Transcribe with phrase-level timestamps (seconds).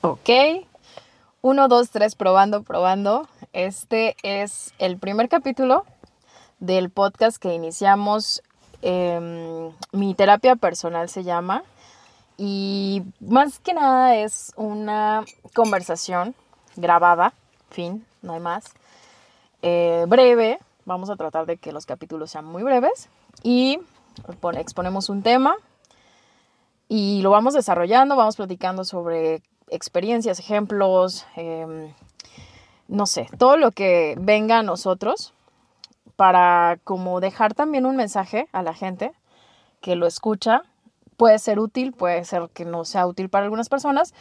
[0.00, 0.28] Ok.
[1.40, 3.28] Uno, dos, tres, probando, probando.
[3.52, 5.84] Este es el primer capítulo
[6.58, 8.42] del podcast que iniciamos.
[8.80, 11.64] em, mi terapia personal se llama.
[12.36, 15.24] Y más que nada es una
[15.54, 16.36] conversación
[16.76, 17.32] grabada,
[17.70, 18.64] fin, no hay más.
[19.62, 20.60] eh, breve.
[20.84, 23.08] Vamos a tratar de que los capítulos sean muy breves.
[23.42, 23.80] Y
[24.40, 25.56] pon- exponemos un tema
[26.88, 31.92] y lo vamos desarrollando, vamos platicando sobre experiencias, ejemplos, em,
[32.88, 35.34] no sé, todo lo que venga a nosotros
[36.16, 39.12] para como dejar también un mensaje a la gente
[39.80, 40.62] que lo escucha.
[41.16, 44.14] Puede ser útil, puede ser que no sea útil para algunas personas,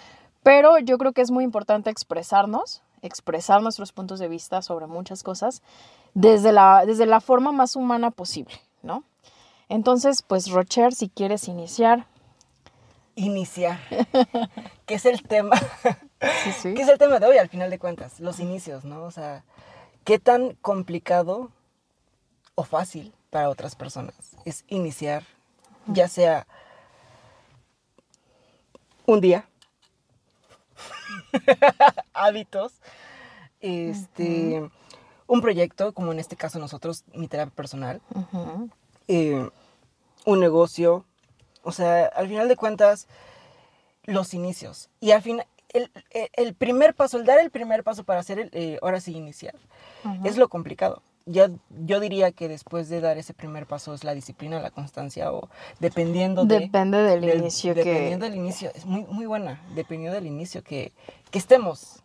[0.44, 5.24] pero yo creo que es muy importante expresarnos, expresar nuestros puntos de vista sobre muchas
[5.24, 5.62] cosas
[6.14, 9.04] desde la, desde la forma más humana posible, ¿no?
[9.70, 12.08] Entonces, pues Rocher, si quieres iniciar.
[13.18, 13.80] Iniciar.
[14.86, 15.60] ¿Qué es el tema?
[16.44, 16.74] Sí, sí.
[16.74, 18.20] ¿Qué es el tema de hoy al final de cuentas?
[18.20, 19.04] Los inicios, ¿no?
[19.04, 19.44] O sea,
[20.04, 21.52] ¿qué tan complicado
[22.56, 25.22] o fácil para otras personas es iniciar,
[25.86, 26.48] ya sea
[29.06, 29.48] un día,
[32.14, 32.74] hábitos,
[33.60, 34.68] este,
[35.28, 38.02] un proyecto, como en este caso nosotros, mi terapia personal,
[39.08, 39.48] eh,
[40.26, 41.06] un negocio.
[41.68, 43.08] O sea, al final de cuentas,
[44.06, 44.90] los inicios.
[45.02, 45.46] Y al final,
[46.34, 49.54] el, primer paso, el dar el primer paso para hacer, el, eh, ahora sí, iniciar,
[50.24, 51.02] es lo complicado.
[51.26, 51.50] Ya,
[51.86, 55.50] yo diría que después de dar ese primer paso es la disciplina, la constancia o
[55.82, 56.60] dependiendo de...
[56.60, 58.30] Depende del, del- inicio Dependiendo que...
[58.30, 60.94] del inicio, es muy, muy buena, dependiendo del inicio que,
[61.30, 62.02] que estemos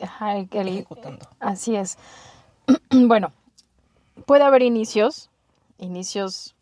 [0.00, 1.28] Ajá, el- ejecutando.
[1.38, 1.96] Así es.
[2.90, 3.32] bueno,
[4.26, 5.30] puede haber inicios,
[5.78, 6.56] inicios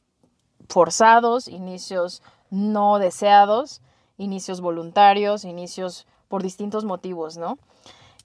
[0.69, 3.81] forzados, inicios no deseados,
[4.17, 7.59] inicios voluntarios, inicios por distintos motivos, ¿no?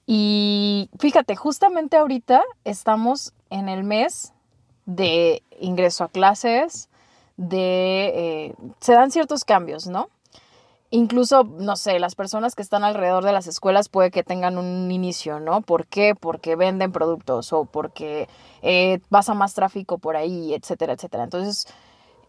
[0.06, 4.32] Y fíjate, justamente ahorita estamos en el mes
[4.86, 6.90] de ingreso a clases,
[7.36, 8.12] de...
[8.14, 10.08] eh, se dan ciertos cambios, ¿no?
[10.90, 14.92] Incluso, no sé, las personas que están alrededor de las escuelas puede que tengan un
[14.92, 15.60] inicio, ¿no?
[15.62, 16.14] ¿Por qué?
[16.14, 18.28] Porque venden productos o porque
[18.62, 21.24] eh, pasa más tráfico por ahí, etcétera, etcétera.
[21.24, 21.66] Entonces,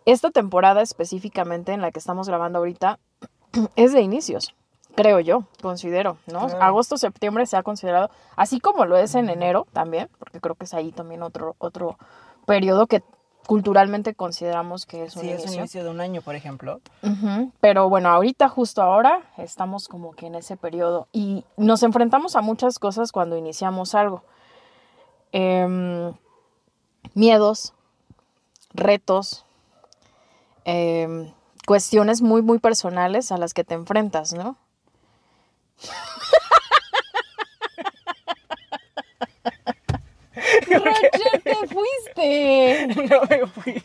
[0.06, 3.00] esta temporada específicamente en la que estamos grabando ahorita
[3.76, 4.56] es de inicios,
[4.96, 6.48] creo yo, considero, ¿no?
[6.48, 6.64] Claro.
[6.64, 10.66] Agosto, septiembre se ha considerado, así como lo es en enero también, porque creo que
[10.66, 11.98] es ahí también otro, otro
[12.46, 13.04] periodo que
[13.46, 15.60] culturalmente consideramos que es un Si es un inicio.
[15.60, 16.82] inicio de un año, por ejemplo,
[17.60, 22.42] Pero bueno, ahorita, justo ahora, estamos como que en ese periodo y nos enfrentamos a
[22.42, 24.24] muchas cosas cuando iniciamos algo.
[25.32, 26.14] Em,
[27.14, 27.74] miedos,
[28.74, 29.45] retos,
[30.66, 31.32] em,
[31.66, 34.58] cuestiones muy, muy personales a las que te enfrentas, ¿no?
[40.68, 42.88] Roger, te fuiste.
[43.10, 43.82] no me fui.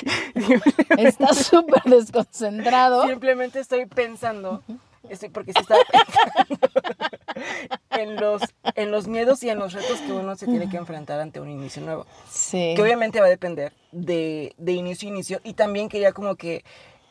[0.99, 3.07] Estás súper desconcentrado.
[3.07, 4.63] Simplemente estoy pensando,
[5.09, 6.59] estoy, porque sí estaba pensando
[7.91, 8.43] en los,
[8.75, 11.51] en los miedos y en los retos que uno se tiene que enfrentar ante un
[11.51, 12.07] inicio nuevo.
[12.31, 12.75] Sí.
[12.77, 15.41] Que obviamente va a depender de, de inicio a inicio.
[15.45, 16.65] Y también quería como que,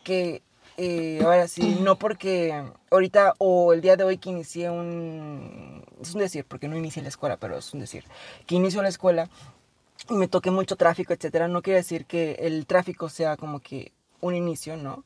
[0.04, 0.42] que
[0.78, 5.84] eh, ahora sí, no porque ahorita o el día de hoy que inicié un...
[6.02, 8.06] Es un decir, porque no inicié la escuela, pero es un decir.
[8.46, 9.30] Que inicio la escuela
[10.10, 11.48] y me toque mucho tráfico, etcétera.
[11.48, 13.92] No quiere decir que el tráfico sea como que
[14.22, 15.04] un inicio, ¿no?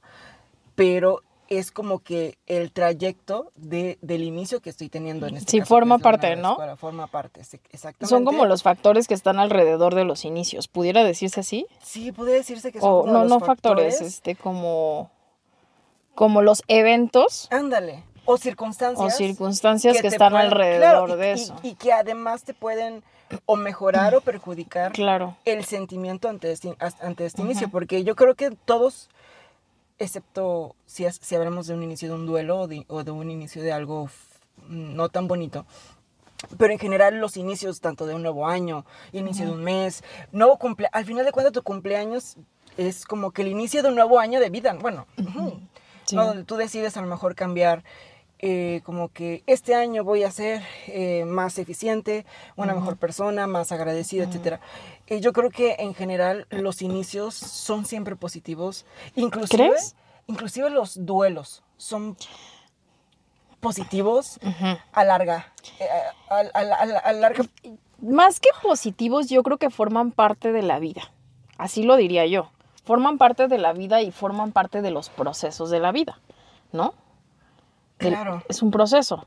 [0.76, 1.24] Pero
[1.58, 5.69] es como que el trayecto de, del inicio que estoy teniendo en este Sí, caso,
[5.69, 6.52] forma parte, ¿no?
[6.52, 8.06] escuela, forma parte, exactamente.
[8.08, 10.68] Son como los factores que están alrededor de los inicios.
[10.68, 11.66] ¿Pudiera decirse así?
[11.81, 15.09] Sí, podría decirse que son O como no, los no factores, este, como,
[16.16, 18.03] como los eventos Ándale.
[18.25, 19.13] O circunstancias.
[19.13, 21.56] o circunstancias que, están pueden- alrededor claro, y- de y- eso.
[21.63, 23.03] Y, que además te pueden
[23.46, 25.36] o mejorar o perjudicar Claro.
[25.46, 27.68] el sentimiento ante este, ante este inicio.
[27.69, 29.09] Porque yo creo que todos,
[30.03, 33.30] excepto si, si hablamos de un inicio de un duelo o de, o de un
[33.31, 34.09] inicio de algo
[34.68, 35.66] no tan bonito,
[36.57, 40.57] pero en general los inicios tanto de un nuevo año, inicio de un mes, nuevo
[40.57, 42.38] cumple, al final de cuentas tu cumpleaños
[42.78, 45.06] es como que el inicio de un nuevo año de vida, bueno,
[46.06, 46.18] Sí.
[46.18, 46.25] ¿no?
[46.25, 47.83] donde tú decides a lo mejor cambiar
[48.39, 52.25] eh, como que este año voy a ser eh, más eficiente,
[52.57, 54.60] una mejor persona, más agradecida, etcétera.
[55.08, 58.86] Eh, yo creo que en general los inicios son siempre positivos,
[59.16, 59.96] inclusive, ¿Crees?
[60.28, 62.16] inclusive los duelos son
[63.60, 64.78] positivos Ujú.
[64.92, 65.86] a larga, eh,
[66.30, 67.44] a, a- a- a- a larga
[68.00, 71.12] Más que positivos, yo creo que forman parte de la vida.
[71.58, 72.52] Así lo diría yo.
[72.84, 76.20] Forman parte de la vida y forman parte de los procesos de la vida,
[76.74, 76.94] ¿no?
[77.98, 78.44] Claro.
[78.50, 79.26] Es un proceso.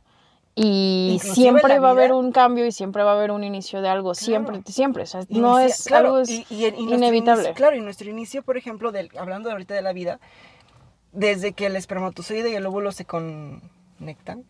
[0.58, 3.82] Y Inclusive siempre va a haber un cambio y siempre va a haber un inicio
[3.82, 7.42] de algo, siempre, siempre, o sea, Y no es claro, algo es y- inevitable.
[7.50, 10.18] inicio- claro, y nuestro inicio, por ejemplo, del, hablando ahorita de la vida,
[11.12, 14.44] desde que el espermatozoide y el óvulo se conectan,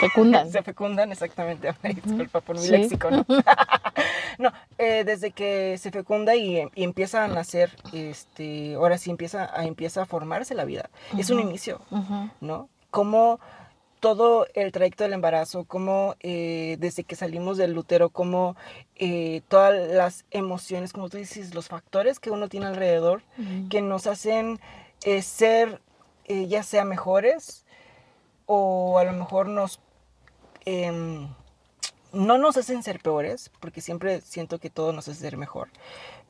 [0.00, 0.50] fecundan.
[0.50, 2.70] se fecundan, exactamente, disculpa por mi Sí.
[2.70, 3.26] léxico, ¿no?
[4.38, 9.50] no, eh, desde que se fecunda y, y empieza a nacer, este, ahora sí empieza
[9.54, 10.88] a, empieza a formarse la vida.
[11.18, 11.82] Es un inicio.
[12.40, 12.70] ¿no?
[12.90, 13.40] Como
[14.02, 18.56] todo el trayecto del embarazo, como eh, desde que salimos del útero, como
[18.96, 23.68] eh, todas las emociones, como tú dices, los factores que uno tiene alrededor, Ujú.
[23.68, 24.58] que nos hacen
[25.04, 25.80] eh, ser
[26.26, 27.64] ya sea mejores
[28.46, 29.80] o a lo mejor nos...
[30.64, 31.28] em,
[32.12, 35.68] no nos hacen ser peores, porque siempre siento que todo nos hace ser mejor,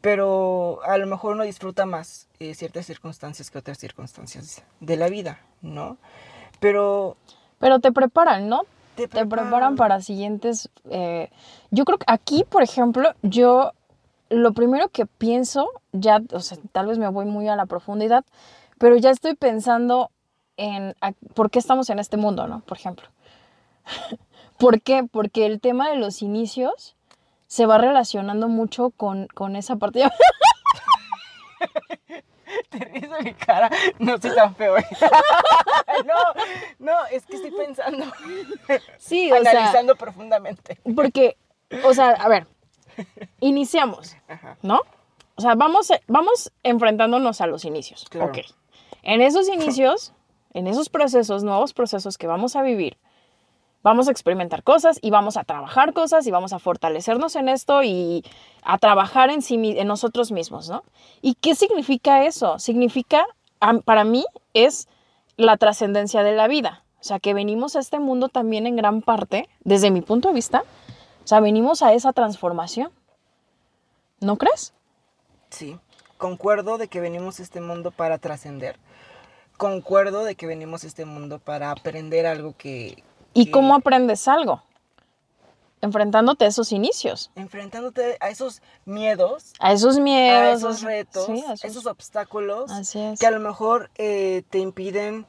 [0.03, 5.41] pero a lo mejor uno disfruta más ciertas circunstancias que otras circunstancias de la vida,
[5.63, 5.97] ¿no?
[6.61, 7.17] Pero
[7.62, 8.62] Pero te preparan, ¿no?
[8.97, 10.69] te Te preparan para siguientes...
[10.91, 11.31] eh,
[11.70, 13.70] yo creo que aquí, por ejemplo, yo
[14.31, 18.25] lo primero que pienso, ya, o sea, tal vez me voy muy a la profundidad,
[18.79, 20.11] pero ya estoy pensando
[20.56, 22.62] en a- por qué estamos en este mundo, ¿no?
[22.62, 23.06] Por ejemplo.
[24.58, 25.05] ¿Por qué?
[25.08, 26.97] Porque el tema de los inicios
[27.47, 30.03] se va relacionando mucho con, con esa parte.
[32.71, 34.79] Te ríes de mi cara, no soy tan feo.
[34.79, 34.87] ¿eh?
[36.07, 36.15] no,
[36.79, 38.07] no, es que estoy pensando,
[38.99, 40.79] Sí, o sea, analizando profundamente.
[40.95, 41.37] porque,
[41.85, 42.47] o sea, a ver,
[43.41, 44.17] iniciamos.
[44.63, 44.81] ¿no?
[45.37, 48.07] O sea, vamos, vamos enfrentándonos a los inicios.
[48.09, 48.29] Claro.
[48.31, 48.39] Ok.
[49.03, 50.13] En esos inicios,
[50.53, 52.99] en esos procesos, nuevos procesos que vamos a vivir,
[53.82, 57.82] vamos a experimentar cosas y vamos a trabajar cosas y vamos a fortalecernos en esto
[57.82, 58.25] y
[58.62, 60.84] a trabajar en, sí, en nosotros mismos, ¿no?
[61.20, 62.58] ¿Y qué significa eso?
[62.58, 63.26] Significa,
[63.84, 64.25] para mí,
[64.55, 64.88] es
[65.37, 66.84] la trascendencia de la vida.
[67.00, 70.34] O sea, que venimos a este mundo también en gran parte, desde mi punto de
[70.34, 70.62] vista,
[71.25, 72.90] o sea, venimos a esa transformación.
[74.20, 74.73] ¿No crees?
[75.50, 75.79] Sí,
[76.17, 78.76] concuerdo de que venimos a este mundo para trascender.
[79.56, 83.02] Concuerdo de que venimos a este mundo para aprender algo que...
[83.34, 84.62] ¿Y cómo aprendes algo?
[85.81, 91.43] Enfrentándote a esos inicios, Enfrentándote a esos miedos, a esos miedos, a esos retos, sí,
[91.49, 93.19] a esos- esos obstáculos Así es.
[93.19, 95.26] que a lo mejor eh, te impiden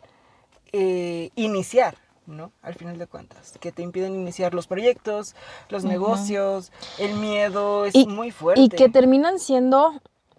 [0.72, 1.96] eh, iniciar,
[2.28, 2.52] ¿no?
[2.62, 5.36] Al final de cuentas, que te impiden iniciar los proyectos,
[5.70, 8.62] los negocios, el miedo es Y- muy fuerte.
[8.62, 9.94] Y que terminan siendo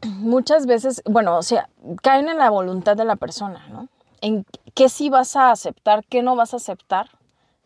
[0.05, 1.69] muchas veces, bueno, o sea,
[2.03, 3.89] caen en la voluntad de la persona, ¿no?
[4.21, 4.45] En
[4.75, 7.11] qué sí vas a aceptar, qué no vas a aceptar,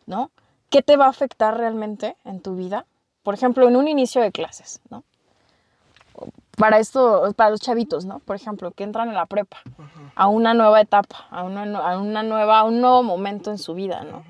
[0.09, 0.31] ¿no?
[0.69, 2.85] ¿Qué te va a afectar realmente en tu vida?
[3.23, 5.03] Por ejemplo, en un inicio de clases, ¿no?
[6.57, 8.19] Para esto, para los chavitos, ¿no?
[8.19, 9.57] Por ejemplo, que entran en la prepa,
[10.15, 13.57] a una nueva etapa, a una, nu- a una nueva, a un nuevo momento en
[13.57, 14.23] su vida, ¿no?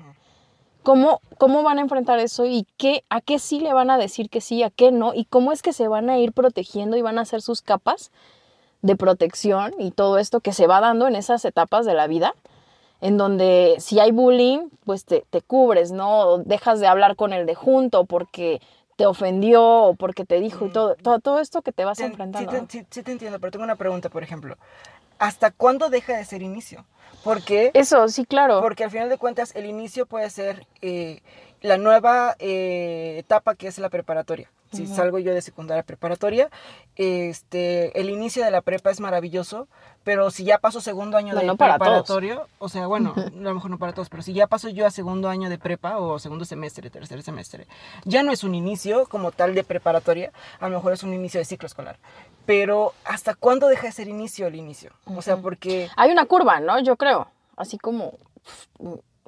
[0.84, 4.30] ¿Cómo, ¿Cómo van a enfrentar eso y qué, a qué sí le van a decir
[4.30, 5.12] que sí, a qué no?
[5.12, 8.12] ¿Y cómo es que se van a ir protegiendo y van a hacer sus capas
[8.80, 12.34] de protección y todo esto que se va dando en esas etapas de la vida?
[13.00, 16.20] En donde si hay bullying, pues te, te cubres, ¿no?
[16.20, 18.60] O dejas de hablar con el de junto porque
[18.96, 22.52] te ofendió o porque te dijo y todo, todo, todo esto que te vas enfrentando.
[22.52, 24.56] Sí sí- sí te entiendo, pero tengo una pregunta, por ejemplo.
[25.18, 26.84] ¿Hasta cuándo deja de ser inicio?
[27.24, 28.60] Porque, Eso, sí, claro.
[28.60, 31.20] porque al final de cuentas el inicio puede ser eh,
[31.60, 34.50] la nueva eh, etapa que es la preparatoria.
[34.72, 36.48] Si salgo yo de secundaria preparatoria,
[36.94, 39.66] este, el inicio de la prepa es maravilloso,
[40.04, 41.70] pero si ya paso segundo año No, de no todos.
[41.72, 44.86] preparatorio, o sea, bueno, a lo mejor no para todos, pero si ya paso yo
[44.86, 47.66] a segundo año de prepa o segundo semestre, tercer semestre,
[48.04, 51.40] ya no es un inicio como tal de preparatoria, a lo mejor es un inicio
[51.40, 51.98] de ciclo escolar.
[52.46, 54.92] Pero ¿hasta cuándo deja de ser inicio el inicio?
[55.04, 55.88] O sea, porque...
[55.96, 56.78] Hay una curva, ¿no?
[56.80, 57.28] Yo creo.
[57.56, 58.14] Así como...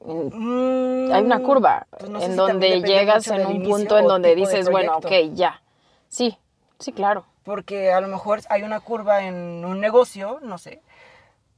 [0.04, 4.06] mm, hay una curva pues no sé en si donde llegas en un punto en
[4.08, 5.60] donde dices, bueno, ok, ya.
[6.08, 6.38] Sí,
[6.78, 7.24] sí, claro.
[7.44, 10.80] Porque a lo mejor hay una curva en un negocio, no sé,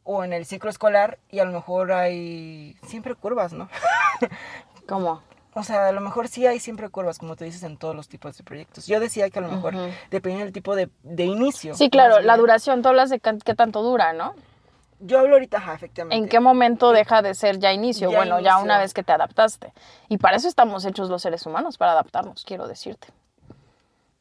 [0.02, 3.68] o en el ciclo escolar y a lo mejor hay siempre curvas, ¿no?
[4.86, 5.22] ¿Cómo?
[5.54, 8.08] O sea, a lo mejor sí hay siempre curvas, como tú dices, en todos los
[8.08, 8.86] tipos de proyectos.
[8.86, 9.84] Yo decía que a lo mejor Ujú.
[10.10, 11.74] depende del tipo de, de inicio.
[11.74, 14.34] Sí, claro, la duración, tú hablas de qué tanto dura, ¿no?
[15.06, 16.16] Yo hablo ahorita, ajá, efectivamente.
[16.16, 18.10] ¿En qué momento deja de ser ya inicio?
[18.10, 19.74] Ya bueno, ya una vez que te adaptaste.
[20.08, 23.08] Y para eso estamos hechos los seres humanos, para adaptarnos, quiero decirte.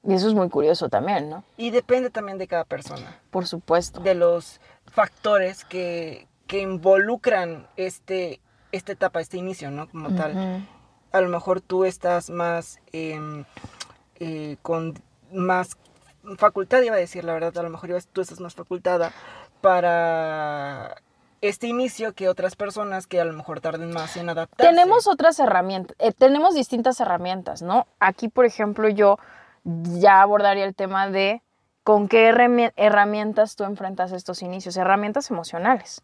[0.06, 1.46] Y eso es muy curioso también, ¿no?
[1.56, 3.18] Y depende también de cada persona.
[3.32, 4.02] Por supuesto.
[4.02, 8.42] de los factores que, que involucran este,
[8.74, 9.88] esta etapa, este inicio, ¿no?
[9.88, 10.68] Como tal.
[11.14, 13.46] A lo mejor tú estás más em,
[14.20, 15.78] eh, con más
[16.38, 19.14] facultad, iba a decir la verdad, a lo mejor tú estás más facultada
[19.64, 20.98] para
[21.40, 24.70] este inicio que otras personas que a lo mejor tarden más en adaptarse.
[24.70, 27.88] Tenemos otras herramientas, eh, tenemos distintas herramientas, ¿no?
[28.02, 29.20] Aquí, por ejemplo, yo
[29.64, 31.42] ya abordaría el tema de
[31.86, 32.28] con qué
[32.76, 36.02] herramientas tú enfrentas estos inicios, herramientas emocionales,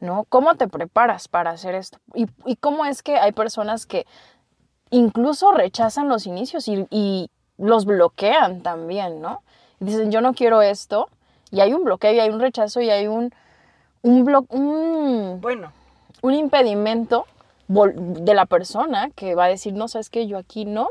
[0.00, 0.24] ¿no?
[0.30, 1.98] ¿Cómo te preparas para hacer esto?
[2.14, 4.06] Y, cómo es que hay personas que
[4.88, 9.42] incluso rechazan los inicios y, los bloquean también, ¿no?
[9.80, 11.08] Y dicen, yo no quiero esto,
[11.50, 13.32] y hay un bloqueo, y hay un rechazo, y hay un,
[14.02, 15.72] un, un, bueno.
[16.22, 17.26] un impedimento
[17.68, 20.88] de la persona que va a decir, no, sabes que yo aquí no,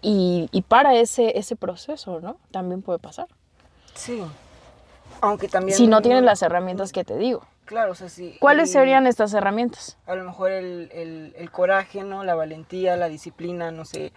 [0.00, 2.36] y, para ese, ese proceso, ¿no?
[2.50, 3.26] También puede pasar.
[3.94, 4.22] Sí.
[5.20, 5.76] Aunque también...
[5.76, 7.42] Si no tienes las herramientas que te digo.
[7.68, 8.34] Claro, o sea, sí.
[8.40, 9.98] ¿Cuáles serían estas herramientas?
[10.06, 12.24] A lo mejor el, coraje, ¿no?
[12.24, 14.14] La valentía, la disciplina, no sé.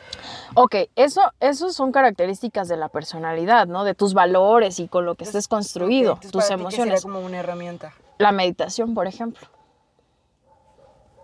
[0.55, 3.83] Ok, eso, eso son características de la personalidad, ¿no?
[3.83, 7.01] De tus valores y con lo que estés construido, tus emociones.
[7.03, 7.93] como una herramienta.
[8.19, 9.45] La meditación, por ejemplo.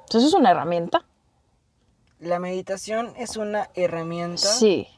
[0.02, 1.06] Entonces es una herramienta.
[2.20, 4.50] La meditación es una herramienta.
[4.50, 4.90] Sí.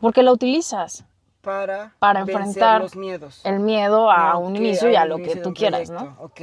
[0.00, 1.04] Porque la utilizas.
[1.40, 3.40] Para, para enfrentar los miedos.
[3.44, 6.16] el miedo a un inicio y a lo que tú quieras, ¿no?
[6.20, 6.40] Ok.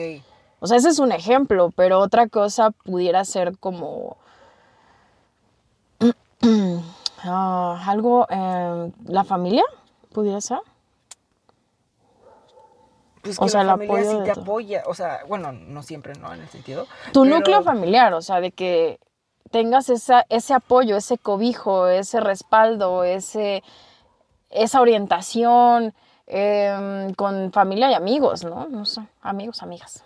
[0.60, 4.18] O sea, ese es un ejemplo, pero otra cosa pudiera ser como
[7.24, 9.64] ah, algo, eh, la familia,
[10.12, 10.60] pudiera ser.
[13.22, 16.34] Pues o sea, la familia sí te apoya, o sea, bueno, no siempre, ¿no?
[16.34, 16.88] En el sentido.
[17.12, 19.00] Tu núcleo familiar, o sea, de que
[19.52, 23.64] tengas esa, ese apoyo, ese cobijo, ese respaldo, ese,
[24.58, 25.94] esa orientación
[26.26, 28.68] em, con familia y amigos, ¿no?
[28.68, 30.04] No sé, amigos, amigas.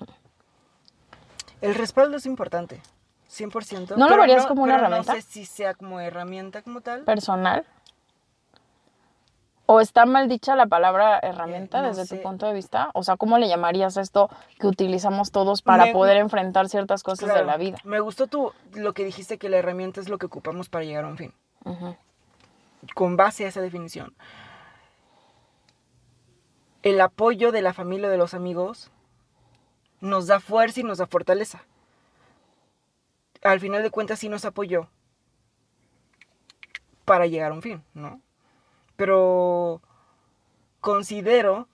[1.61, 2.81] El respaldo es importante,
[3.29, 3.95] 100%.
[3.95, 5.13] ¿No lo verías como una herramienta?
[5.13, 7.03] No sé si sea como herramienta como tal.
[7.03, 7.65] Personal.
[9.73, 12.89] ¿O está mal dicha la palabra herramienta eh, desde tu punto de vista?
[12.93, 14.29] O sea, ¿cómo le llamarías esto
[14.59, 17.77] que utilizamos todos para poder enfrentar ciertas cosas de la vida?
[17.85, 21.05] Me gustó tú lo que dijiste que la herramienta es lo que ocupamos para llegar
[21.05, 21.33] a un fin.
[22.93, 24.15] Con base a esa definición.
[26.83, 28.91] El apoyo de la familia o de los amigos
[29.99, 31.63] nos da fuerza y nos da fortaleza.
[33.43, 34.89] Al final de cuentas sí nos apoyó
[37.05, 38.21] para llegar a un fin, ¿no?
[39.01, 39.81] pero
[40.79, 41.67] considero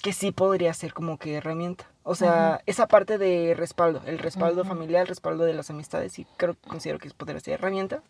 [0.00, 1.91] que sí podría ser como que herramienta.
[2.04, 6.26] O sea, esa parte de respaldo, el respaldo familiar, el respaldo de las amistades, sí
[6.36, 8.02] creo, considero que podría ser herramienta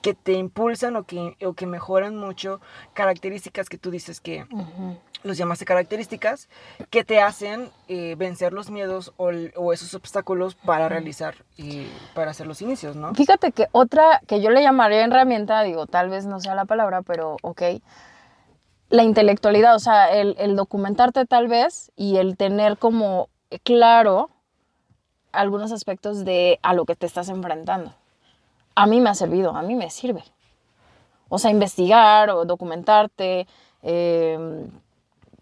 [0.00, 2.60] que te impulsan o que, o que mejoran mucho
[2.94, 4.46] características que tú dices que,
[5.24, 6.48] los llamaste características
[6.90, 9.32] que te hacen eh, vencer los miedos o,
[9.72, 13.14] esos obstáculos para realizar y para hacer los inicios, ¿no?
[13.14, 17.02] Fíjate que otra que yo le llamaría herramienta, digo, tal vez no sea la palabra,
[17.02, 17.62] pero ok,
[18.90, 23.30] la intelectualidad, o sea, el, el documentarte tal vez y el tener como
[23.62, 24.30] claro
[25.32, 27.92] algunos aspectos de a lo que te estás enfrentando.
[28.74, 30.24] A mí me ha servido, a mí me sirve.
[31.28, 33.46] O sea, investigar o documentarte,
[33.82, 34.66] eh,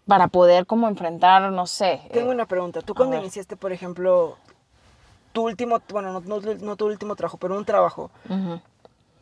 [0.07, 2.01] para poder como enfrentar, no sé.
[2.11, 2.81] Tengo una pregunta.
[2.81, 4.37] Tú cuando iniciaste, por ejemplo,
[5.31, 8.11] tu último, bueno, no, tu último trabajo, pero un trabajo,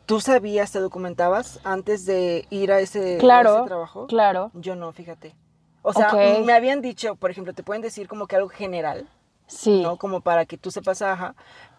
[0.06, 4.06] ¿tú sabías, te documentabas antes de ir a ese, claro, trabajo?
[4.06, 4.50] Claro.
[4.54, 5.34] Yo no, fíjate.
[5.82, 6.12] O sea,
[6.44, 9.06] me habían dicho, por ejemplo, te pueden decir como que algo general.
[9.46, 9.82] Sí.
[9.82, 9.96] ¿no?
[9.96, 11.34] Como para que tú sepas, ajá.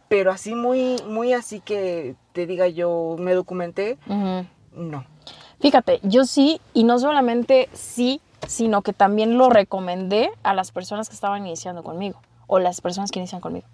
[0.10, 3.98] Pero así muy, muy así que te diga yo me documenté,
[4.76, 5.06] no.
[5.60, 11.08] Fíjate, yo sí, y no solamente sí, sino que también lo recomendé a las personas
[11.08, 13.66] que estaban iniciando conmigo o las personas que inician conmigo.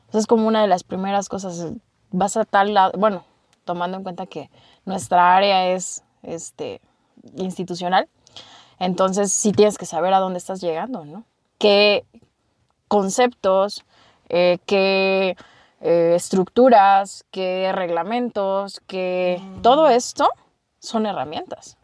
[0.00, 1.72] Entonces es como una de las primeras cosas,
[2.10, 3.24] vas a tal lado, bueno,
[3.64, 4.50] tomando en cuenta que
[4.84, 6.80] nuestra área es este,
[7.36, 8.08] institucional,
[8.78, 11.24] entonces sí tienes que saber a dónde estás llegando, ¿no?
[11.58, 12.04] Qué
[12.88, 13.84] conceptos,
[14.28, 15.36] eh, qué
[15.80, 19.40] eh, estructuras, qué reglamentos, qué...
[19.42, 19.62] Mm.
[19.62, 20.28] Todo esto
[20.78, 21.76] son herramientas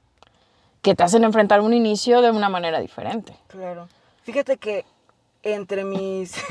[0.83, 3.35] que te hacen enfrentar un inicio de una manera diferente.
[3.47, 3.89] Claro.
[4.25, 4.85] Fíjate que
[5.43, 6.35] entre mis...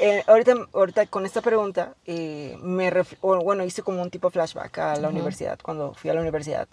[0.00, 2.90] Eh, ahorita, ahorita con esta pregunta, eh, me
[3.22, 6.66] bueno, hice como un tipo flashback a la universidad, cuando fui a la universidad.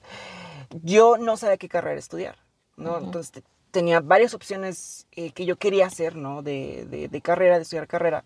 [0.82, 2.38] Yo no sabía qué carrera estudiar,
[2.78, 2.98] ¿no?
[2.98, 6.42] Entonces tenía varias opciones eh, que yo quería hacer, ¿no?
[6.42, 8.24] De, de, de, carrera, de estudiar carrera.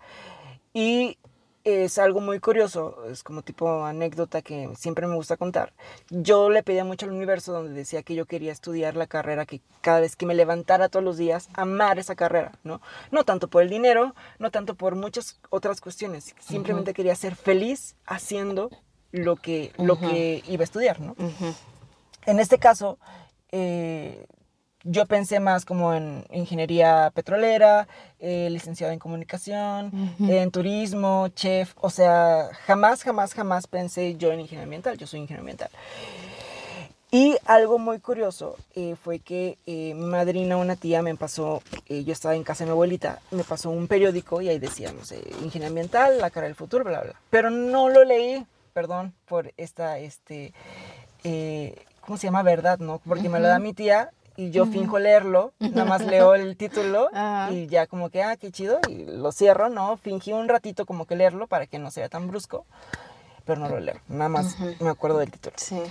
[0.73, 1.17] Y
[1.65, 5.73] es algo muy curioso, es como tipo anécdota que siempre me gusta contar.
[6.09, 9.61] Yo le pedía mucho al universo donde decía que yo quería estudiar la carrera, que
[9.81, 12.81] cada vez que me levantara todos los días, amar esa carrera, ¿no?
[13.09, 17.95] No tanto por el dinero, no tanto por muchas otras cuestiones, simplemente quería ser feliz
[18.05, 18.69] haciendo
[19.11, 21.15] lo que, lo que iba a estudiar, ¿no?
[22.25, 22.97] En este caso,
[23.51, 24.25] eh,
[24.83, 27.87] yo pensé más como en ingeniería petrolera,
[28.19, 34.41] eh, licenciado en comunicación, en turismo, chef, o sea, jamás, jamás, jamás pensé yo en
[34.41, 35.69] ingeniería ambiental, yo soy ingeniero ambiental.
[37.11, 42.03] Y algo muy curioso eh, fue que eh, mi madrina, una tía, me pasó, eh,
[42.03, 45.05] yo estaba en casa de mi abuelita, me pasó un periódico y ahí decía, no
[45.05, 47.13] sé, ingeniería ambiental, la cara del futuro, bla, bla.
[47.29, 50.53] Pero no lo leí, perdón, por esta, este,
[52.05, 52.43] ¿cómo se llama?
[52.43, 52.99] Verdad, ¿no?
[52.99, 57.09] Porque me lo da mi tía y yo finjo leerlo, nada más leo el título
[57.51, 59.97] y ya como que, ah, qué chido, y lo cierro, ¿no?
[59.97, 62.65] Fingí un ratito como que leerlo para que no sea tan brusco,
[63.45, 65.55] pero no lo leo, nada más me acuerdo del título.
[65.57, 65.81] Sí.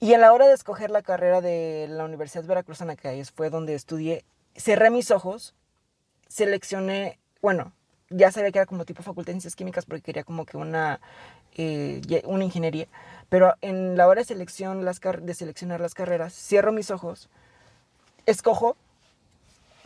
[0.00, 3.74] Y a la hora de escoger la carrera de la Universidad Veracruzana, que fue donde
[3.74, 4.24] estudié,
[4.56, 5.54] cerré mis ojos,
[6.28, 7.72] seleccioné, bueno,
[8.10, 11.00] ya sabía que era como tipo facultad de ciencias químicas porque quería como que una,
[11.56, 12.86] eh, una ingeniería,
[13.34, 17.28] pero en la hora de, selección, las de seleccionar las carreras, cierro mis ojos,
[18.26, 18.76] escojo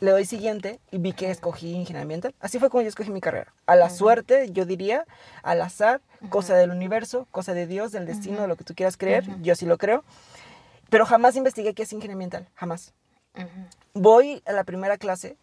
[0.00, 2.34] le doy siguiente y vi que escogí ingeniería ambiental.
[2.40, 3.54] Así fue como yo escogí mi carrera.
[3.64, 5.06] A la suerte, yo diría,
[5.42, 8.98] al azar, cosa del universo, cosa de Dios, del destino, de lo que tú quieras
[8.98, 10.04] creer, yo sí lo creo.
[10.90, 12.92] Pero jamás investigué qué es ingeniería ambiental, jamás.
[13.94, 15.38] Voy a la primera clase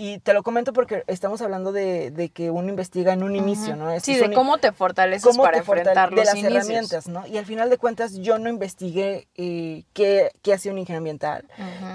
[0.00, 3.76] y te lo comento porque estamos hablando de, de que uno investiga en un inicio,
[3.76, 4.00] ¿no?
[4.00, 7.26] sí, de cómo te fortaleces para enfrentar los De las herramientas, ¿no?
[7.26, 11.44] Y al final de cuentas yo no investigué eh, qué, qué hacía un ingeniero ambiental,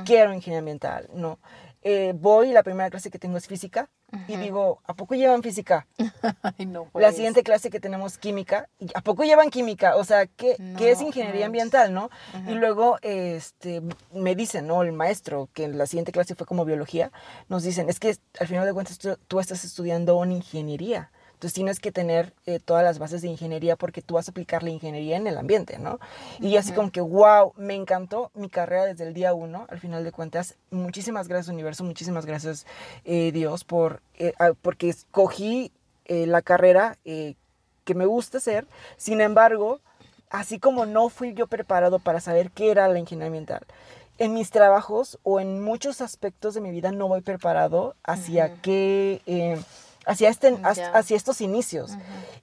[0.06, 1.40] qué era un ingeniero ambiental, ¿no?
[1.88, 3.92] Eh, voy, la primera clase que tengo es física,
[4.28, 5.86] y digo, ¿a poco llevan física?
[6.58, 9.96] no, la siguiente clase que tenemos química, ¿a poco llevan química?
[9.96, 12.10] O sea, ¿qué, ¿qué es ingeniería ambiental, no?
[12.48, 14.82] Y luego este, me dicen, ¿no?
[14.82, 17.12] El maestro, que en la siguiente clase fue como biología,
[17.50, 21.12] nos dicen, es que al final de cuentas tú estás estudiando una ingeniería.
[21.46, 24.64] Entonces tienes que tener eh, todas las bases de ingeniería porque tú vas a aplicar
[24.64, 26.00] la ingeniería en el ambiente, ¿no?
[26.40, 30.04] Y así como que, wow, me encantó mi carrera desde el día uno, al final
[30.04, 30.56] de cuentas.
[30.72, 32.66] Muchísimas gracias universo, muchísimas gracias
[33.04, 34.34] eh, Dios por, eh,
[34.64, 35.72] porque escogí
[36.08, 38.66] la carrera que me gusta hacer.
[38.98, 39.82] Sin embargo,
[40.32, 43.62] así como no fui yo preparado para saber qué era la ingeniería ambiental,
[44.18, 49.22] en mis trabajos o en muchos aspectos de mi vida no voy preparado hacia qué
[50.06, 51.92] hacia, este, hacia estos inicios.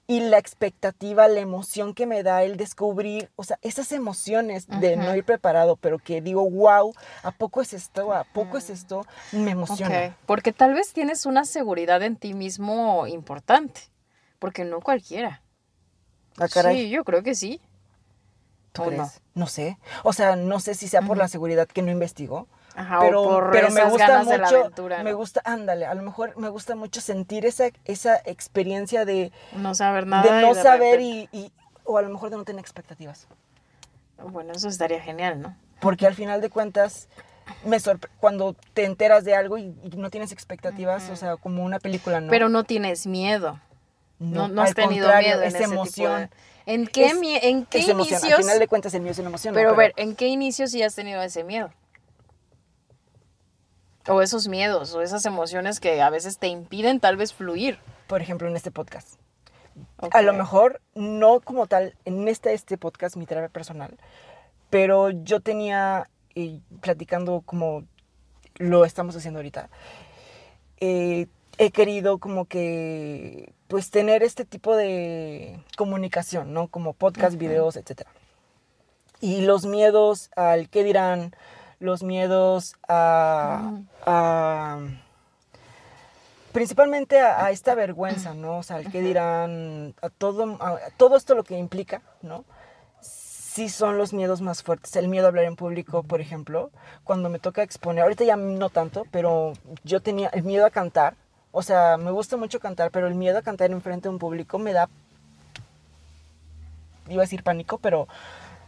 [0.07, 4.97] Y la expectativa, la emoción que me da el descubrir, o sea, esas emociones de
[4.97, 8.13] no ir preparado, pero que digo, wow, ¿a poco es esto?
[8.13, 9.05] ¿A poco es esto?
[9.31, 10.17] Me emociona.
[10.25, 13.81] Porque tal vez tienes una seguridad en ti mismo importante,
[14.39, 15.41] porque no cualquiera.
[16.37, 16.75] Ah, caray.
[16.75, 17.61] Sí, yo creo que sí.
[18.73, 19.09] ¿Tú no?
[19.35, 19.77] no sé.
[20.03, 23.83] O sea, no sé si sea por la seguridad que no investigó pero, pero me
[23.85, 24.71] gusta mucho,
[25.03, 29.75] me gusta, ándale, a lo mejor me gusta mucho sentir esa, esa experiencia de no
[29.75, 31.51] saber nada, de no saber y,
[31.83, 33.27] o a lo mejor de no tener expectativas.
[34.31, 35.55] Bueno, eso estaría genial, ¿no?
[35.79, 37.09] Porque al final de cuentas,
[37.65, 37.77] me
[38.19, 42.29] cuando te enteras de algo y, no tienes expectativas, o sea, como una película, ¿no?
[42.29, 43.59] Pero no tienes miedo.
[44.19, 46.29] No, no, has tenido miedo en ese emoción.
[46.65, 47.09] ¿En qué,
[47.43, 48.23] en qué inicios?
[48.23, 49.53] Al final de cuentas, el miedo es una emoción.
[49.53, 51.69] Pero, a ver, ¿en qué inicios sí has tenido ese miedo?
[54.07, 57.79] O esos miedos o esas emociones que a veces te impiden tal vez fluir.
[58.07, 59.19] Por ejemplo, en este podcast.
[60.11, 63.97] A lo mejor no como tal en este, este podcast, mi terapia personal,
[64.69, 67.83] pero yo tenía, y platicando como
[68.55, 69.69] lo estamos haciendo ahorita,
[70.79, 76.67] eh, he querido como que, pues tener este tipo de comunicación, ¿no?
[76.67, 78.01] Como podcast, videos, etc.
[79.21, 81.35] Y los miedos al qué dirán,
[81.83, 83.73] los miedos a,
[86.53, 88.59] principalmente a, esta vergüenza, ¿no?
[88.59, 90.57] O sea, el que dirán, a todo,
[90.95, 92.45] todo esto lo que implica, ¿no?
[93.01, 94.95] Sí son los miedos más fuertes.
[94.95, 96.71] El miedo a hablar en público, por ejemplo,
[97.03, 101.15] cuando me toca exponer, ahorita ya no tanto, pero yo tenía el miedo a cantar.
[101.51, 104.19] O sea, me gusta mucho cantar, pero el miedo a cantar en frente de un
[104.19, 104.89] público me da,
[107.09, 108.07] iba a decir pánico, pero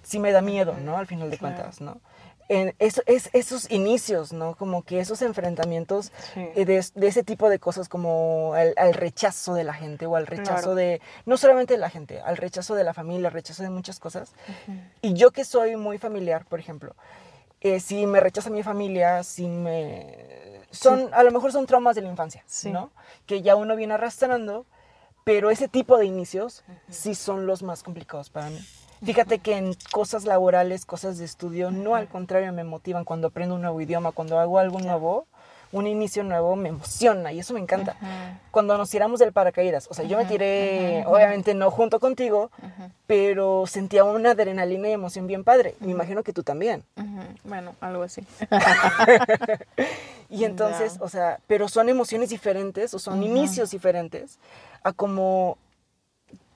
[0.04, 0.98] sí me da miedo, ¿no?
[0.98, 2.02] Al final de cuentas, ¿no?
[2.48, 4.56] En eso, es, esos inicios, ¿no?
[4.56, 6.78] Como que esos enfrentamientos eh, de,
[7.08, 11.38] ese tipo de cosas como al, rechazo de la gente o al rechazo de, no
[11.38, 14.34] solamente de la gente, al rechazo de la familia, al rechazo de muchas cosas.
[15.02, 16.96] Y yo que soy muy familiar, por ejemplo,
[17.62, 20.62] eh, si me rechaza mi familia, si me...
[20.70, 22.92] Son, a lo mejor son traumas de la infancia, ¿no?
[23.26, 24.66] Que ya uno viene arrastrando,
[25.24, 28.60] pero ese tipo de inicios sí son los más complicados para mí.
[29.06, 33.56] Fíjate que en cosas laborales, cosas de estudio, no al contrario me motivan cuando aprendo
[33.56, 35.28] un nuevo idioma, cuando hago algo nuevo,
[35.72, 37.96] un inicio nuevo me emociona y eso me encanta.
[38.52, 42.50] Cuando nos tiramos del paracaídas, o sea, yo me tiré, obviamente no junto contigo,
[43.08, 45.76] pero sentía una adrenalina y emoción bien padre.
[45.80, 46.84] Me imagino que tú también.
[47.44, 48.26] Bueno, algo así.
[50.28, 54.40] Y entonces, o sea, pero son emociones diferentes o son inicios diferentes
[54.84, 55.60] a como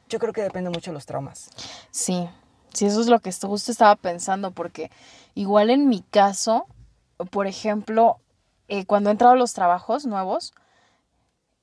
[0.10, 1.52] yo creo que depende mucho de los traumas.
[1.92, 2.28] Sí,
[2.74, 4.92] sí, eso es lo que justo estaba pensando, porque
[5.36, 6.66] igual en mi caso,
[7.32, 8.20] por ejemplo,
[8.68, 10.54] eh, cuando he entrado a los trabajos nuevos,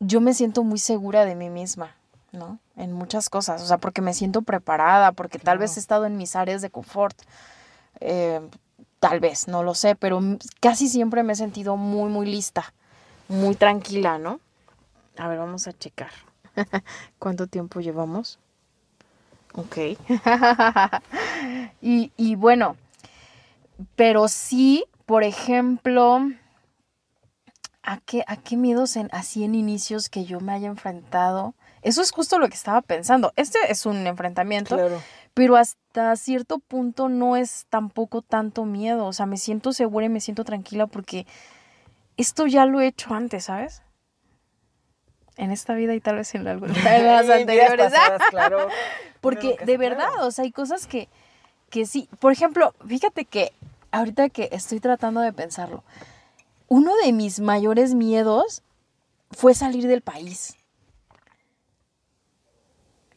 [0.01, 1.97] yo me siento muy segura de mí misma,
[2.33, 2.59] ¿no?
[2.77, 6.17] En muchas cosas, o sea, porque me siento preparada, porque tal vez he estado en
[6.17, 7.17] mis áreas de confort,
[8.01, 8.41] eh,
[9.01, 10.21] tal vez, no lo sé, pero
[10.61, 12.75] casi siempre me he sentido muy, muy lista,
[13.29, 14.41] muy tranquila, ¿no?
[15.17, 16.11] A ver, vamos a checar.
[17.19, 18.39] ¿Cuánto tiempo llevamos?
[19.57, 19.77] Ok.
[21.83, 22.77] y, y bueno,
[23.95, 26.21] pero sí, por ejemplo,
[27.83, 31.55] ¿a qué, a qué miedos en, así en inicios que yo me haya enfrentado?
[31.83, 33.33] Eso es justo lo que estaba pensando.
[33.37, 35.01] Este es un enfrentamiento, Claro.
[35.35, 39.07] pero hasta cierto punto no es tampoco tanto miedo.
[39.07, 41.27] O sea, me siento segura y me siento tranquila porque
[42.17, 43.83] esto ya lo he hecho antes, ¿sabes?
[45.37, 47.93] En esta vida y tal vez en, algo- en las anteriores.
[47.93, 48.69] pasadas, claro.
[49.21, 51.09] Porque de verdad, o sea, hay cosas que,
[51.71, 52.09] que sí.
[52.21, 53.53] Por ejemplo, fíjate que
[53.91, 55.83] ahorita que estoy tratando de pensarlo,
[56.69, 58.63] uno de mis mayores miedos
[59.31, 60.57] fue salir del país.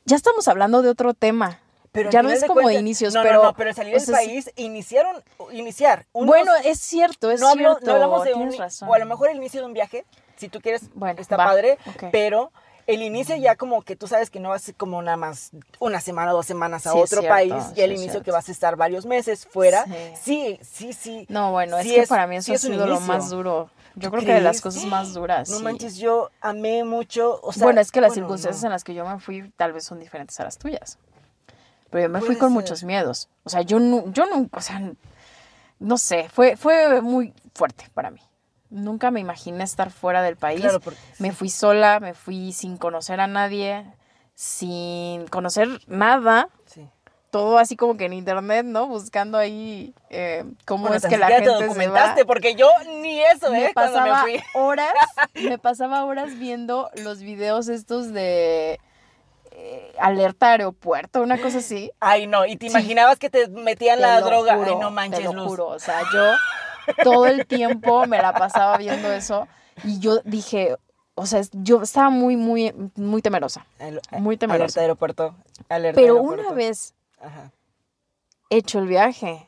[0.06, 1.60] Ya estamos hablando de otro tema.
[1.92, 3.36] Pero ya no es de como de inicios, no, pero.
[3.38, 6.06] No, no, pero salir del país, iniciaron, iniciar.
[6.14, 7.80] unos- Bueno, es cierto, es no, cierto.
[7.84, 8.90] no hablamos de un, razón.
[8.90, 10.06] o a lo mejor el inicio de un viaje,
[10.40, 11.78] si tú quieres, Bueno, está va, padre,
[12.12, 12.52] pero
[12.88, 16.32] el inicio ya como que tú sabes que no vas como nada más una semana
[16.34, 18.24] o dos semanas a Sí, otro cierto, país, ya el inicio cierto.
[18.26, 20.14] que vas a estar varios meses fuera, Sí.
[20.20, 21.26] sí, sí, sí.
[21.30, 23.70] No, bueno, es que para mí eso ha sido lo más duro.
[23.96, 25.50] Yo ¿Tú creo que de las cosas más duras.
[25.50, 28.68] No manches, yo amé mucho, o sea, bueno, es que las bueno, circunstancias no.
[28.68, 30.98] en las que yo me fui tal vez son diferentes a las tuyas.
[31.90, 32.54] Pero yo me fui con ser.
[32.62, 33.30] muchos miedos.
[33.44, 34.80] O sea, yo, nu- yo nunca, o sea,
[35.80, 38.22] no sé, fue, fue muy fuerte para mí.
[38.70, 40.62] Nunca me imaginé estar fuera del país.
[40.62, 43.86] Claro, porque- Me fui sola, me fui sin conocer a nadie,
[44.36, 46.50] sin conocer nada.
[46.66, 46.88] Sí.
[47.32, 48.88] Todo así como que en internet, ¿no?
[48.88, 52.68] Buscando ahí eh, cómo Bueno, es que la gente te se va documentaste, porque yo
[53.02, 53.72] ni eso, me ¿eh?
[53.74, 54.44] Cuando pasaba me fui.
[54.56, 54.94] horas,
[55.36, 58.80] me pasaba horas viendo los videos estos de
[59.52, 61.92] eh, alerta aeropuerto, una cosa así.
[62.00, 62.72] Ay, no, y te Sí.
[62.72, 64.56] imaginabas que te metían Te la droga.
[64.56, 65.48] juro, Ay, no manches, te lo Luz.
[65.48, 66.34] juro, o sea, yo
[67.04, 69.48] todo el tiempo me la pasaba viendo eso
[69.84, 70.76] y yo dije,
[71.16, 73.66] o sea, yo estaba muy, muy, muy temerosa.
[73.80, 74.64] Al- Muy temerosa.
[74.64, 75.36] Alerta aeropuerto.
[75.70, 76.46] Alerta Pero aeropuerto.
[76.48, 77.52] una vez Ajá.
[78.50, 79.48] hecho el viaje,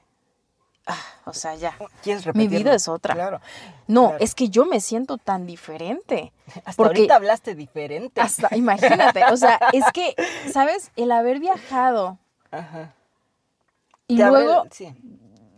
[0.87, 1.73] ah, o sea, ya.
[2.03, 3.13] ¿Quieres Mi vida es otra.
[3.13, 3.39] Claro.
[3.87, 4.23] No, Claro.
[4.23, 6.33] es que yo me siento tan diferente.
[6.65, 8.19] Hasta Porque- ahorita hablaste diferente.
[8.21, 10.15] Hasta, imagínate, o sea, es que,
[10.51, 10.91] ¿sabes?
[10.97, 12.17] El haber viajado
[12.51, 12.93] Ajá.
[14.07, 14.93] y luego sí.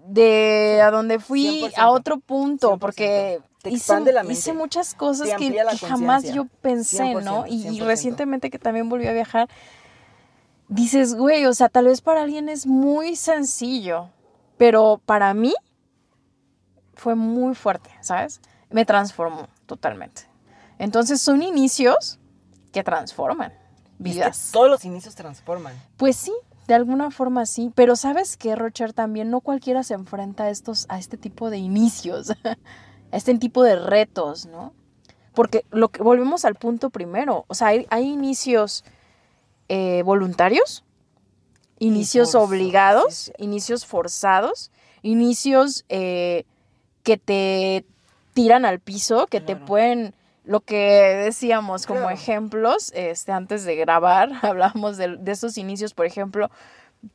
[0.05, 2.79] De a donde fui 100%, a otro punto, 100%.
[2.79, 4.33] porque hice, expande la mente.
[4.39, 7.45] hice muchas cosas que, jamás yo pensé, ¿no?
[7.45, 7.85] 100%, Y, y 100%.
[7.85, 9.47] recientemente que también volví a viajar,
[10.67, 14.09] dices, güey, o sea, tal vez para alguien es muy sencillo,
[14.57, 15.53] pero para mí
[16.95, 18.41] fue muy fuerte, ¿sabes?
[18.69, 20.23] Me transformó totalmente.
[20.79, 22.19] Entonces son inicios
[22.71, 24.49] que transforman Y es que vidas.
[24.51, 25.73] todos los inicios transforman.
[25.97, 26.33] Pues sí,
[26.67, 30.85] de alguna forma sí, pero sabes que Rocher también no cualquiera se enfrenta a estos
[30.89, 32.31] a este tipo de inicios,
[33.11, 34.73] a este tipo de retos, ¿no?
[35.33, 38.83] Porque lo que volvemos al punto primero, o sea, hay, hay inicios
[39.67, 40.83] eh, voluntarios,
[41.79, 43.43] inicios forzados, obligados, sí, sí.
[43.43, 44.71] inicios forzados,
[45.01, 46.45] inicios eh,
[47.03, 47.85] que te
[48.33, 50.13] tiran al piso, que te pueden,
[50.45, 50.75] lo que
[51.23, 52.15] decíamos como Claro.
[52.15, 56.49] ejemplos, este, antes de grabar, hablábamos de, de esos inicios, por ejemplo,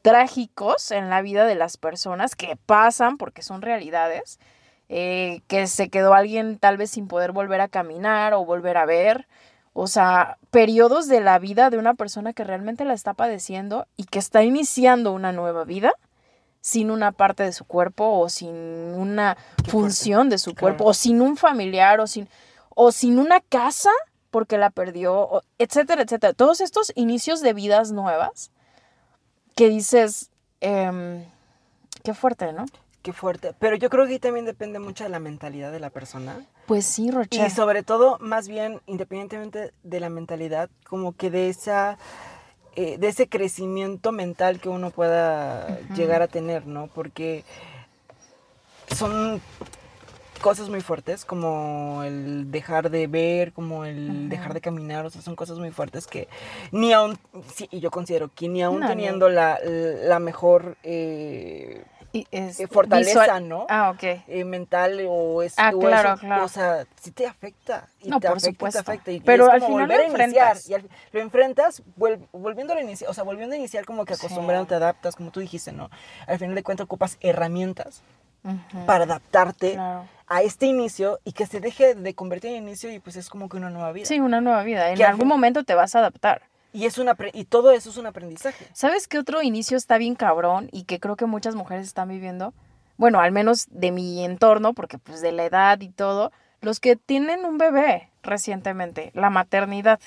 [0.03, 4.38] trágicos en la vida de las personas que pasan porque son realidades,
[4.88, 8.87] eh, que se quedó alguien tal vez sin poder volver a caminar o volver a
[8.87, 9.27] ver,
[9.75, 14.05] o sea, periodos de la vida de una persona que realmente la está padeciendo y
[14.05, 15.93] que está iniciando una nueva vida
[16.61, 19.37] sin una parte de su cuerpo o sin una
[19.69, 22.29] función de su cuerpo o sin un familiar o sin
[22.81, 23.91] o sin una casa
[24.31, 26.33] porque la perdió, etcétera, etcétera.
[26.33, 28.53] Todos estos inicios de vidas nuevas
[29.57, 31.25] que dices, em,
[32.05, 32.67] qué fuerte, ¿no?
[33.03, 33.53] Qué fuerte.
[33.59, 36.47] Pero yo creo que también depende mucho de la mentalidad de la persona.
[36.67, 37.51] Pues sí, Y Rocher.
[37.51, 41.99] sobre todo, más bien, independientemente de la mentalidad, como que de esa
[42.77, 46.87] eh, de ese crecimiento mental que uno pueda llegar a tener, ¿no?
[46.87, 47.45] Porque
[48.97, 49.43] son
[50.38, 54.29] cosas muy fuertes, como el dejar de ver, como el Ujú.
[54.29, 56.29] dejar de caminar, o sea, son cosas muy fuertes que
[56.72, 57.18] ni aún,
[57.55, 62.27] sí, y yo considero que ni aún No, ni- teniendo la, la mejor eh, Y
[62.31, 63.66] es eh, fortaleza, visual- ¿no?
[63.68, 64.03] Ah, ok.
[64.03, 66.44] eh, mental o es Ah, o claro, eso, claro.
[66.44, 68.83] o sea, sí te afecta y No, te por afecta, supuesto.
[68.83, 70.68] te afecta y, y Pero es al como final volver lo a iniciar enfrentas.
[70.70, 74.14] y al- lo enfrentas vuel- volviendo a iniciar, o sea, volviendo a iniciar como que
[74.14, 74.24] Sí.
[74.24, 75.90] acostumbrando te adaptas, como tú dijiste, ¿no?
[76.27, 78.03] Al final de cuentas ocupas herramientas
[78.44, 78.87] Ujú.
[78.87, 80.07] para adaptarte Claro.
[80.29, 83.49] A este inicio y que se deje de convertir en inicio y pues es como
[83.49, 84.05] que una nueva vida.
[84.05, 84.91] Sí, una nueva vida.
[84.91, 86.43] En algún momento te vas a adaptar.
[86.73, 88.67] Y es una y todo eso es un aprendizaje.
[88.75, 92.53] ¿Sabes qué otro inicio está bien cabrón y que creo que muchas mujeres están viviendo?
[92.99, 96.97] Bueno, al menos de mi entorno, porque pues de la edad y todo, los que
[96.97, 100.01] tienen un bebé recientemente, la maternidad.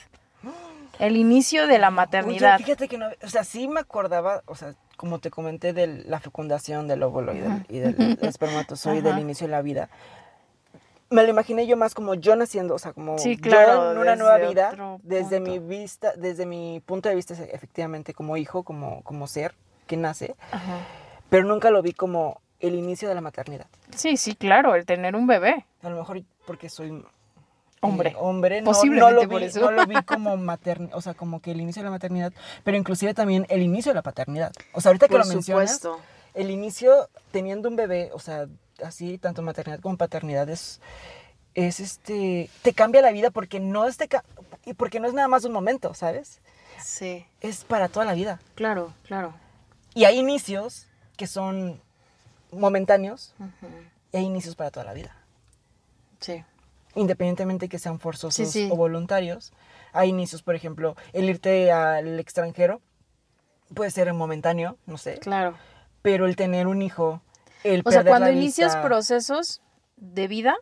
[0.99, 2.57] El inicio de la maternidad.
[2.57, 5.87] Oye, fíjate que no, o sea, sí me acordaba, o sea, como te comenté de
[5.87, 9.89] la fecundación del óvulo y del, y del espermatozoide, del inicio de la vida.
[11.09, 13.97] Me lo imaginé yo más como yo naciendo, o sea, como Sí, yo claro, en
[13.97, 19.01] una nueva vida, desde mi vista, desde mi punto de vista, efectivamente, como hijo, como,
[19.01, 19.55] como ser
[19.87, 20.77] que nace, Ajá.
[21.31, 23.65] pero nunca lo vi como el inicio de la maternidad.
[23.95, 25.65] Sí, sí, claro, el tener un bebé.
[25.81, 27.03] A lo mejor porque soy
[27.81, 28.15] eh, Hombre.
[28.19, 28.71] hombre, no,
[29.11, 29.59] lo por vi, eso.
[29.59, 32.31] no lo vi como maternidad, o sea, como que el inicio de la maternidad,
[32.63, 34.51] pero inclusive también el inicio de la paternidad.
[34.73, 35.81] O sea, ahorita que lo mencionas,
[36.33, 38.47] el inicio teniendo un bebé, o sea,
[38.83, 40.79] así tanto maternidad como paternidad es
[41.53, 44.23] es este te cambia la vida porque no es te ca-
[44.65, 46.39] y porque no es nada más un momento, ¿sabes?
[46.81, 48.39] Sí, Es para toda la vida.
[48.55, 49.33] claro, claro.
[49.93, 51.81] Y hay inicios que son
[52.51, 53.33] momentáneos
[54.13, 55.15] y hay inicios para toda la vida.
[56.19, 56.43] Sí.
[56.95, 58.69] Independientemente que sean forzosos Sí, sí.
[58.71, 59.53] o voluntarios.
[59.93, 62.81] Hay inicios, por ejemplo, el irte al extranjero
[63.73, 65.55] puede ser momentáneo, no sé, Claro.
[66.01, 67.21] pero el tener un hijo,
[67.63, 69.61] el O sea, cuando la inicias vista- procesos
[69.97, 70.55] de vida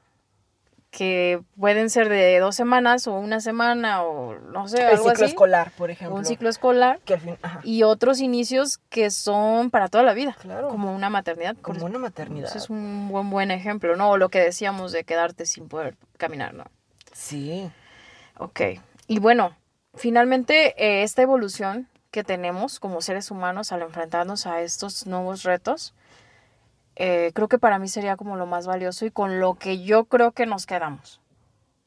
[0.92, 5.12] que pueden ser de dos semanas o una semana o no sé, el algo ciclo
[5.12, 9.12] así, escolar, por ejemplo, un ciclo escolar que al fin, ajá, y otros inicios que
[9.12, 10.70] son para toda la vida, Claro.
[10.70, 11.56] como una maternidad.
[11.62, 12.50] como eso- una maternidad.
[12.50, 14.10] Ese es un buen buen ejemplo, ¿no?
[14.12, 16.66] O lo que decíamos de quedarte sin poder caminar, ¿no?
[17.14, 17.70] Sí,
[18.42, 18.62] Ok.
[19.08, 19.56] Y bueno,
[19.96, 25.94] finalmente eh, esta evolución que tenemos como seres humanos al enfrentarnos a estos nuevos retos,
[27.02, 30.06] eh, creo que para mí sería como lo más valioso y con lo que yo
[30.06, 31.22] creo que nos quedamos.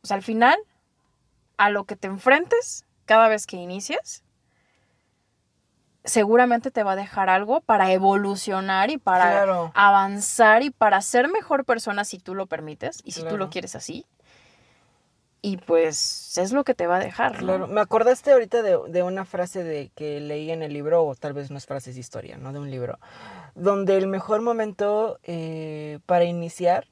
[0.03, 0.57] O sea, al final,
[1.59, 4.25] a lo que te enfrentes cada vez que inicias,
[6.05, 9.71] seguramente te va a dejar algo para evolucionar y para Claro.
[9.75, 13.37] avanzar y para ser mejor persona si tú lo permites y si tú Claro.
[13.45, 14.07] lo quieres así.
[15.45, 17.33] Y pues es lo que te va a dejar.
[17.35, 17.39] ¿no?
[17.39, 17.67] claro.
[17.69, 21.33] Me acordaste ahorita de, de una frase de que leí en el libro, o tal
[21.35, 22.53] vez no es frase, es historia, ¿no?
[22.53, 22.99] De un libro,
[23.55, 26.89] donde el mejor momento eh, para iniciar,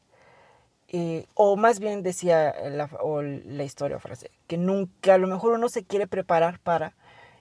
[0.88, 5.28] eh, o más bien decía la, o la historia o frase, que nunca, a lo
[5.28, 6.94] mejor uno se quiere preparar para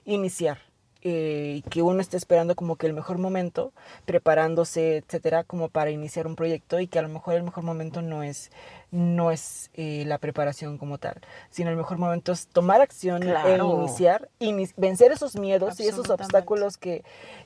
[0.04, 0.69] iniciar.
[1.02, 3.72] Eh, que uno esté esperando como que el mejor momento,
[4.04, 8.02] preparándose, etcétera, como para iniciar un proyecto y que a lo mejor el mejor momento
[8.02, 8.50] no es,
[8.90, 13.26] no es eh, la preparación como tal, sino el mejor momento es tomar acción e
[13.30, 13.66] Claro.
[13.78, 17.02] iniciar, ini- vencer esos miedos y esos obstáculos que,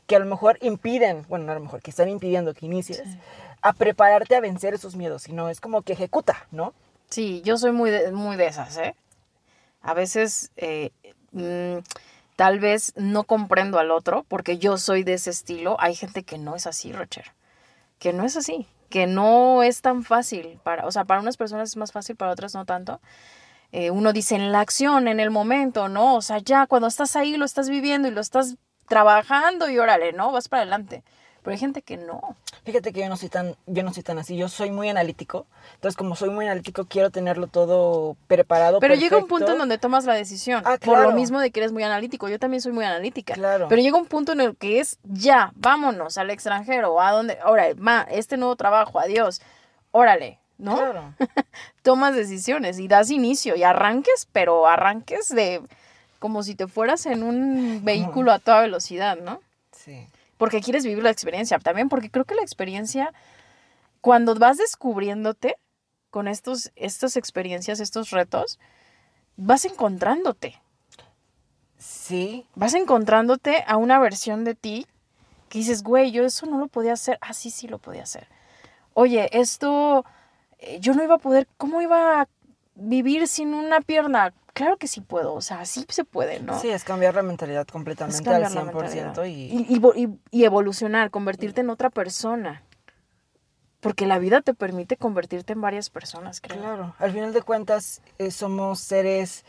[0.07, 3.03] que a lo mejor impiden, bueno, no a lo mejor, que están impidiendo que inicies,
[3.05, 3.19] Sí.
[3.63, 6.75] a prepararte a vencer esos miedos, sino es como que ejecuta, ¿no?
[7.09, 8.95] Sí, yo soy muy de, muy de esas, ¿eh?
[9.81, 10.91] A veces eh,
[11.33, 11.79] mm,
[12.37, 15.77] tal vez no comprendo al otro porque yo soy de ese estilo.
[15.81, 17.33] Hay gente que no es así, Rocher.
[17.99, 18.67] Que no es así.
[18.91, 20.59] Que no es tan fácil.
[20.63, 23.01] Para, o sea, para unas personas es más fácil, para otras no tanto.
[23.73, 26.15] Eh, uno dice en la acción, en el momento, ¿no?
[26.15, 30.13] O sea, ya cuando estás ahí lo estás viviendo y lo estás trabajando y órale,
[30.13, 30.31] ¿no?
[30.31, 31.03] Vas para adelante.
[31.45, 32.37] Pero hay gente que no.
[32.65, 35.47] Fíjate que yo no soy tan, yo no soy tan así, yo soy muy analítico,
[35.75, 38.81] entonces como soy muy analítico quiero tenerlo todo preparado.
[38.81, 40.63] Pero llega un punto en donde tomas la decisión.
[40.65, 42.31] Ah, Por lo mismo de que eres muy analítico.
[42.31, 43.35] Yo también soy muy analítica.
[43.35, 43.69] Claro.
[43.69, 47.75] Pero llega un punto en el que es ya, vámonos al extranjero, a donde, órale,
[47.75, 49.43] ma, este nuevo trabajo, adiós,
[49.91, 50.77] órale, ¿no?
[50.77, 51.15] Claro.
[51.83, 55.61] Tomas decisiones y das inicio y arranques, pero arranques de
[56.19, 59.43] como si te fueras en un vehículo a toda velocidad, ¿no?
[59.73, 60.07] Sí.
[60.37, 61.59] Porque quieres vivir la experiencia.
[61.59, 63.13] También porque creo que la experiencia,
[64.01, 65.57] cuando vas descubriéndote
[66.11, 68.59] con estos, estas experiencias, estos retos,
[69.37, 70.61] vas encontrándote.
[71.79, 74.87] Sí, Vas encontrándote a una versión de ti
[75.49, 77.19] que dices, güey, yo eso no lo podía hacer.
[77.21, 78.27] Ah, sí, sí lo podía hacer.
[78.95, 80.05] Oye, esto,
[80.59, 82.29] eh, yo no iba a poder, ¿cómo iba a
[82.75, 84.33] vivir sin una pierna?
[84.55, 86.59] Claro que sí puedo, o sea, sí se puede, ¿no?
[86.61, 89.25] sí, es cambiar la mentalidad completamente al la 100% mentalidad.
[89.27, 92.63] y, y, y- y evolucionar, convertirte en otra persona.
[93.81, 96.59] porque la vida te permite convertirte en varias personas, creo.
[96.59, 99.45] Claro, al final de cuentas eh, somos seres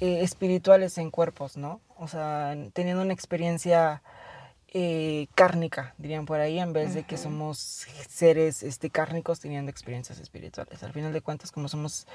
[0.00, 1.80] eh, espirituales en cuerpos, ¿no?
[1.98, 4.02] O sea, teniendo una experiencia
[4.68, 10.20] eh, cárnica, dirían por ahí, en vez de que somos seres este, cárnicos teniendo experiencias
[10.20, 10.82] espirituales.
[10.82, 12.06] Al final de cuentas, como somos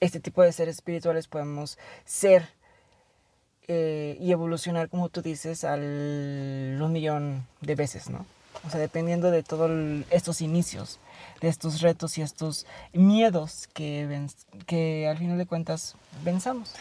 [0.00, 2.48] este tipo de seres espirituales, podemos ser
[3.68, 8.24] eh, y evolucionar, como tú dices, al un millón de veces, ¿no?
[8.66, 9.70] O sea, dependiendo de todos
[10.10, 10.98] estos inicios,
[11.40, 14.26] de estos retos y estos miedos que,
[14.66, 16.72] que al final de cuentas venzamos.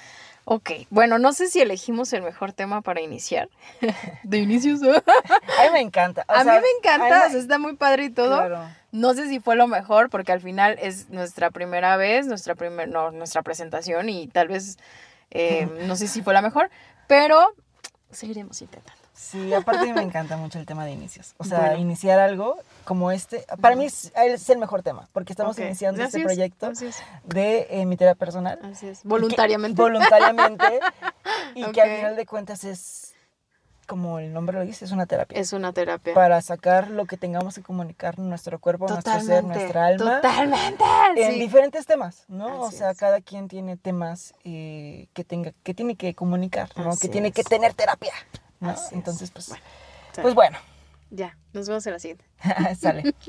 [0.47, 3.49] Ok, bueno, no sé si elegimos el mejor tema para iniciar.
[4.23, 4.79] De inicios.
[4.83, 6.23] A mí me encanta.
[6.27, 8.37] o a sea, mí me encanta, o sea, está muy padre y todo.
[8.37, 8.59] Claro.
[8.91, 12.87] No sé si fue lo mejor, porque al final es nuestra primera vez, nuestra primer,
[12.87, 14.77] no, nuestra presentación y tal vez
[15.31, 16.69] eh, no sé si fue la mejor,
[17.07, 17.55] pero
[18.11, 19.04] seguiremos intentando.
[19.15, 21.33] Sí, aparte me encanta mucho el tema de inicios.
[21.37, 21.77] O sea, Bueno.
[21.77, 26.17] iniciar algo como este, para mí es, es el mejor tema, porque estamos iniciando así
[26.17, 26.71] este es, proyecto
[27.23, 28.59] de eh, mi terapia personal.
[28.63, 28.99] así es.
[29.01, 29.81] que- Voluntariamente.
[29.81, 30.79] voluntariamente.
[31.55, 33.13] y que al final de cuentas es,
[33.87, 35.39] como el nombre lo dice, es una terapia.
[35.39, 36.13] Es una terapia.
[36.13, 40.15] para sacar lo que tengamos que comunicar nuestro cuerpo, nuestro ser, nuestra alma.
[40.21, 40.83] Totalmente.
[41.15, 41.39] En sí.
[41.39, 42.97] diferentes temas, ¿no o sea, es.
[42.97, 46.89] cada quien tiene temas eh, que tenga, que tiene que comunicar, ¿no?
[46.89, 48.11] Así que tiene que tener terapia,
[48.65, 48.75] ¿no?
[48.91, 49.63] Entonces, pues, Bueno,
[50.21, 50.57] pues bueno,
[51.11, 52.25] Ya, nos vemos en la siguiente.
[52.79, 53.13] sale.